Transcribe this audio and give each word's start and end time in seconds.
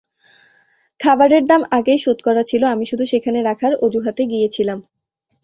খাবারের 0.99 1.43
দাম 1.45 1.61
আগেই 1.77 1.99
শোধ 1.99 2.17
করা 2.27 2.43
ছিল, 2.43 2.61
আমি 2.65 2.85
শুধু 2.91 3.03
সেখানে 3.05 3.39
রাখার 3.41 3.73
অজুহাতে 3.85 4.23
গিয়েছিলাম। 4.25 4.79